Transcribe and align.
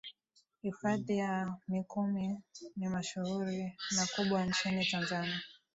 hifadhi 0.61 1.17
ya 1.17 1.57
mikumi 1.67 2.39
ni 2.75 2.87
mashuhuri 2.89 3.73
na 3.95 4.07
kubwa 4.15 4.45
nchini 4.45 4.85
tanzania 4.85 5.41